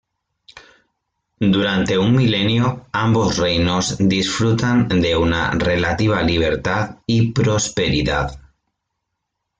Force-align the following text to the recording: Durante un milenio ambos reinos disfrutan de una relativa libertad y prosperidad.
Durante 1.55 1.95
un 2.03 2.15
milenio 2.15 2.87
ambos 2.91 3.37
reinos 3.37 3.97
disfrutan 3.99 4.87
de 4.87 5.15
una 5.15 5.51
relativa 5.51 6.23
libertad 6.23 6.95
y 7.05 7.31
prosperidad. 7.31 8.39